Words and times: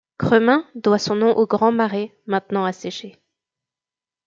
Cremin, 0.17 0.65
doit 0.73 0.97
son 0.97 1.15
nom 1.15 1.37
au 1.37 1.45
Grand 1.45 1.71
Marais, 1.71 2.11
maintenant 2.25 2.65
asséché. 2.65 3.21